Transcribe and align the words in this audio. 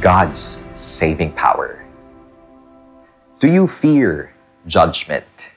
God's 0.00 0.64
saving 0.74 1.32
power. 1.32 1.84
Do 3.40 3.48
you 3.48 3.68
fear 3.68 4.32
judgment? 4.66 5.50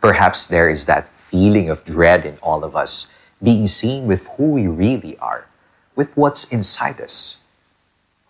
Perhaps 0.00 0.46
there 0.46 0.68
is 0.68 0.84
that 0.84 1.08
feeling 1.18 1.68
of 1.68 1.84
dread 1.84 2.24
in 2.24 2.38
all 2.38 2.62
of 2.62 2.76
us, 2.76 3.12
being 3.42 3.66
seen 3.66 4.06
with 4.06 4.26
who 4.36 4.52
we 4.52 4.68
really 4.68 5.18
are, 5.18 5.46
with 5.96 6.16
what's 6.16 6.52
inside 6.52 7.00
us. 7.00 7.42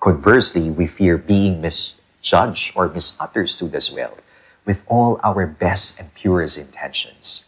Conversely, 0.00 0.70
we 0.70 0.86
fear 0.86 1.18
being 1.18 1.60
misjudged 1.60 2.72
or 2.74 2.88
misunderstood 2.88 3.74
as 3.74 3.92
well, 3.92 4.16
with 4.64 4.80
all 4.86 5.20
our 5.22 5.46
best 5.46 6.00
and 6.00 6.12
purest 6.14 6.56
intentions. 6.56 7.44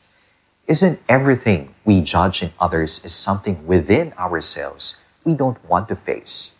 Isn't 0.66 1.00
everything 1.08 1.74
we 1.86 2.02
judge 2.02 2.42
in 2.42 2.52
others 2.60 3.02
is 3.04 3.14
something 3.14 3.66
within 3.66 4.12
ourselves 4.18 5.00
we 5.24 5.32
don't 5.32 5.64
want 5.64 5.88
to 5.88 5.96
face? 5.96 6.54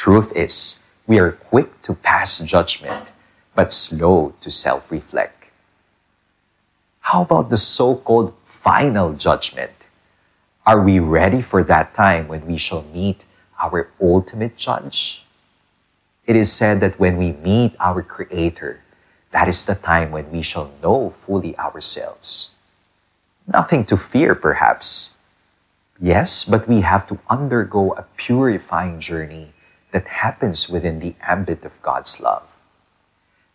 Truth 0.00 0.32
is, 0.34 0.80
we 1.06 1.18
are 1.18 1.32
quick 1.32 1.82
to 1.82 1.92
pass 1.92 2.38
judgment, 2.38 3.12
but 3.54 3.70
slow 3.70 4.32
to 4.40 4.50
self 4.50 4.90
reflect. 4.90 5.52
How 7.00 7.20
about 7.20 7.50
the 7.50 7.58
so 7.58 7.96
called 7.96 8.32
final 8.46 9.12
judgment? 9.12 9.76
Are 10.64 10.80
we 10.80 11.00
ready 11.00 11.42
for 11.42 11.62
that 11.64 11.92
time 11.92 12.28
when 12.28 12.46
we 12.46 12.56
shall 12.56 12.82
meet 12.94 13.26
our 13.60 13.90
ultimate 14.00 14.56
judge? 14.56 15.26
It 16.24 16.34
is 16.34 16.50
said 16.50 16.80
that 16.80 16.98
when 16.98 17.18
we 17.18 17.32
meet 17.32 17.76
our 17.78 18.00
Creator, 18.00 18.80
that 19.32 19.48
is 19.48 19.66
the 19.66 19.74
time 19.74 20.12
when 20.12 20.32
we 20.32 20.40
shall 20.40 20.72
know 20.82 21.12
fully 21.26 21.52
ourselves. 21.58 22.52
Nothing 23.46 23.84
to 23.92 23.98
fear, 23.98 24.34
perhaps. 24.34 25.18
Yes, 26.00 26.44
but 26.44 26.66
we 26.66 26.80
have 26.80 27.06
to 27.08 27.18
undergo 27.28 27.92
a 27.92 28.08
purifying 28.16 28.98
journey 28.98 29.52
that 29.92 30.06
happens 30.06 30.68
within 30.68 31.00
the 31.00 31.14
ambit 31.22 31.64
of 31.64 31.80
God's 31.82 32.20
love. 32.20 32.46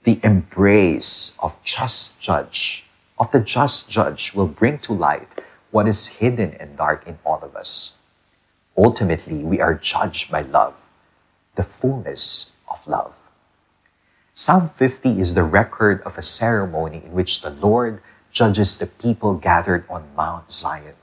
The 0.04 0.20
embrace 0.24 1.38
of 1.42 1.56
just 1.64 2.22
judge, 2.22 2.86
of 3.18 3.32
the 3.32 3.40
just 3.40 3.90
judge 3.90 4.34
will 4.34 4.48
bring 4.48 4.80
to 4.80 4.94
light 4.94 5.30
what 5.72 5.88
is 5.88 6.20
hidden 6.20 6.54
and 6.60 6.78
dark 6.78 7.08
in 7.08 7.18
all 7.26 7.40
of 7.42 7.56
us. 7.56 7.98
Ultimately, 8.78 9.38
we 9.38 9.60
are 9.60 9.74
judged 9.74 10.30
by 10.30 10.42
love, 10.42 10.74
the 11.56 11.64
fullness 11.64 12.56
of 12.70 12.86
love. 12.88 13.14
Psalm 14.34 14.70
50 14.76 15.20
is 15.20 15.34
the 15.34 15.44
record 15.44 16.02
of 16.04 16.18
a 16.18 16.22
ceremony 16.22 17.02
in 17.06 17.14
which 17.14 17.42
the 17.42 17.50
Lord 17.50 18.02
judges 18.32 18.78
the 18.78 18.88
people 18.88 19.36
gathered 19.36 19.86
on 19.90 20.04
Mount 20.16 20.52
Zion. 20.52 20.96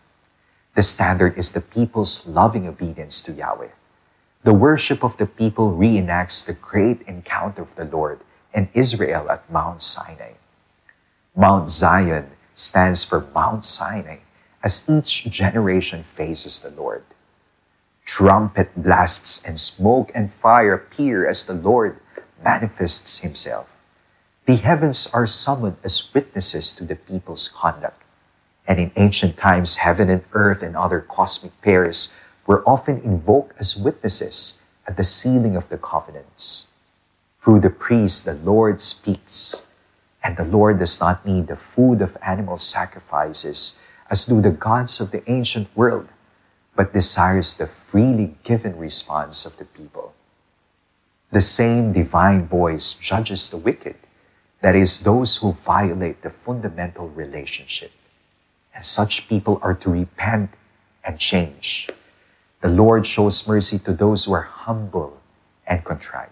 The 0.75 0.83
standard 0.83 1.39
is 1.39 1.53
the 1.53 1.61
people's 1.61 2.27
loving 2.27 2.69
obedience 2.69 3.23
to 3.23 3.33
Yahweh. 3.33 3.73
The 4.45 4.53
worship 4.53 5.05
of 5.05 5.17
the 5.19 5.27
people 5.27 5.71
reenacts 5.73 6.45
the 6.45 6.53
great 6.53 7.03
encounter 7.03 7.63
of 7.63 7.75
the 7.77 7.85
Lord 7.85 8.21
and 8.53 8.69
Israel 8.75 9.31
at 9.31 9.49
Mount 9.51 9.83
Sinai. 9.83 10.33
Mount 11.37 11.71
Zion 11.71 12.31
stands 12.55 13.05
for 13.05 13.27
Mount 13.35 13.65
Sinai 13.65 14.19
as 14.63 14.89
each 14.91 15.25
generation 15.31 16.03
faces 16.03 16.61
the 16.61 16.71
Lord. 16.71 17.05
Trumpet 18.05 18.71
blasts 18.77 19.45
and 19.45 19.59
smoke 19.59 20.11
and 20.15 20.33
fire 20.33 20.75
appear 20.75 21.27
as 21.27 21.47
the 21.47 21.55
Lord 21.55 22.01
manifests 22.43 23.21
himself. 23.21 23.69
The 24.47 24.57
heavens 24.57 25.09
are 25.15 25.27
summoned 25.27 25.77
as 25.85 26.13
witnesses 26.13 26.73
to 26.75 26.85
the 26.85 26.97
people's 26.97 27.47
conduct. 27.49 28.03
And 28.67 28.81
in 28.81 28.91
ancient 28.97 29.37
times, 29.37 29.77
heaven 29.77 30.11
and 30.11 30.25
earth 30.33 30.63
and 30.63 30.77
other 30.77 31.01
cosmic 31.01 31.61
pairs 31.63 32.13
were 32.47 32.63
often 32.69 33.01
invoked 33.01 33.59
as 33.59 33.77
witnesses 33.77 34.61
at 34.87 34.97
the 34.97 35.05
sealing 35.05 35.57
of 35.57 35.69
the 35.69 35.79
covenants. 35.79 36.69
Through 37.43 37.61
the 37.61 37.71
priest, 37.71 38.25
the 38.25 38.35
Lord 38.35 38.81
speaks, 38.81 39.67
and 40.23 40.37
the 40.37 40.45
Lord 40.45 40.79
does 40.79 41.01
not 41.01 41.27
need 41.27 41.49
the 41.49 41.57
food 41.57 42.01
of 42.03 42.17
animal 42.23 42.59
sacrifices 42.59 43.81
as 44.11 44.27
do 44.27 44.41
the 44.41 44.51
gods 44.51 45.01
of 45.01 45.11
the 45.11 45.29
ancient 45.31 45.69
world, 45.77 46.09
but 46.77 46.93
desires 46.93 47.57
the 47.57 47.67
freely 47.67 48.37
given 48.45 48.77
response 48.77 49.47
of 49.47 49.57
the 49.57 49.65
people. 49.65 50.15
The 51.31 51.41
same 51.41 51.93
divine 51.93 52.47
voice 52.47 52.93
judges 52.93 53.49
the 53.49 53.57
wicked, 53.57 53.97
that 54.61 54.77
is, 54.77 55.01
those 55.01 55.37
who 55.37 55.53
violate 55.53 56.23
the 56.23 56.31
fundamental 56.31 57.09
relationship. 57.09 57.91
And 58.75 58.85
such 58.85 59.29
people 59.29 59.59
are 59.63 59.75
to 59.75 59.91
repent 59.91 60.51
and 61.03 61.19
change. 61.19 61.89
The 62.63 62.69
Lord 62.69 63.07
shows 63.07 63.47
mercy 63.47 63.79
to 63.81 63.93
those 63.93 64.25
who 64.25 64.33
are 64.33 64.43
humble 64.43 65.21
and 65.67 65.85
contrite. 65.85 66.31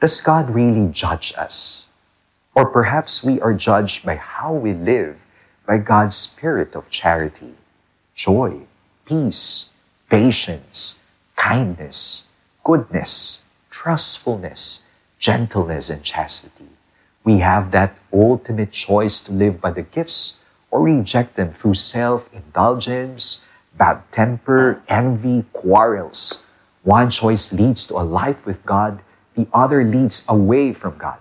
Does 0.00 0.20
God 0.20 0.50
really 0.50 0.90
judge 0.92 1.32
us? 1.36 1.86
Or 2.54 2.66
perhaps 2.66 3.22
we 3.22 3.40
are 3.40 3.54
judged 3.54 4.04
by 4.04 4.16
how 4.16 4.52
we 4.52 4.72
live 4.72 5.16
by 5.64 5.78
God's 5.78 6.16
spirit 6.16 6.74
of 6.74 6.90
charity, 6.90 7.54
joy, 8.14 8.66
peace, 9.06 9.72
patience, 10.08 11.04
kindness, 11.36 12.28
goodness, 12.64 13.44
trustfulness, 13.70 14.84
gentleness, 15.20 15.88
and 15.88 16.02
chastity. 16.02 16.66
We 17.22 17.38
have 17.38 17.70
that 17.70 17.94
ultimate 18.12 18.72
choice 18.72 19.20
to 19.24 19.32
live 19.32 19.60
by 19.60 19.70
the 19.70 19.82
gifts 19.82 20.42
or 20.70 20.82
reject 20.82 21.36
them 21.36 21.52
through 21.52 21.74
self 21.74 22.28
indulgence, 22.32 23.46
bad 23.76 24.02
temper, 24.12 24.82
envy, 24.88 25.44
quarrels. 25.52 26.46
One 26.82 27.10
choice 27.10 27.52
leads 27.52 27.86
to 27.88 27.96
a 27.96 28.04
life 28.04 28.44
with 28.46 28.64
God, 28.64 29.00
the 29.34 29.46
other 29.52 29.84
leads 29.84 30.26
away 30.28 30.72
from 30.72 30.96
God. 30.98 31.18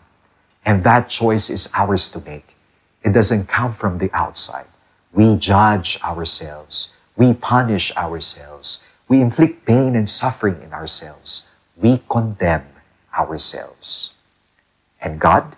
And 0.66 0.84
that 0.84 1.10
choice 1.10 1.50
is 1.50 1.70
ours 1.74 2.10
to 2.10 2.22
make. 2.22 2.56
It 3.04 3.14
doesn't 3.14 3.48
come 3.48 3.74
from 3.74 3.98
the 3.98 4.12
outside. 4.14 4.66
We 5.14 5.36
judge 5.36 6.00
ourselves. 6.04 6.96
We 7.16 7.34
punish 7.34 7.96
ourselves. 7.96 8.86
We 9.08 9.22
inflict 9.22 9.66
pain 9.66 9.96
and 9.96 10.10
suffering 10.10 10.62
in 10.62 10.74
ourselves. 10.74 11.50
We 11.76 12.02
condemn 12.10 12.68
ourselves. 13.18 14.16
And 15.02 15.20
God? 15.20 15.56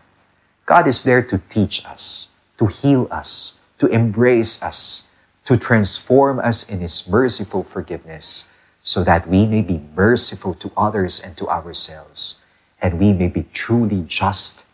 God 0.65 0.87
is 0.87 1.03
there 1.03 1.21
to 1.23 1.41
teach 1.49 1.85
us, 1.85 2.29
to 2.57 2.67
heal 2.67 3.07
us, 3.11 3.59
to 3.79 3.87
embrace 3.87 4.63
us, 4.63 5.09
to 5.45 5.57
transform 5.57 6.39
us 6.39 6.69
in 6.69 6.79
His 6.79 7.07
merciful 7.07 7.63
forgiveness, 7.63 8.49
so 8.83 9.03
that 9.03 9.27
we 9.27 9.45
may 9.45 9.61
be 9.61 9.81
merciful 9.95 10.53
to 10.55 10.71
others 10.75 11.19
and 11.19 11.37
to 11.37 11.47
ourselves, 11.49 12.41
and 12.81 12.99
we 12.99 13.13
may 13.13 13.27
be 13.27 13.45
truly 13.53 14.03
just 14.07 14.65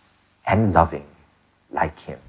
and 0.45 0.73
loving 0.73 1.05
like 1.71 1.99
Him. 1.99 2.19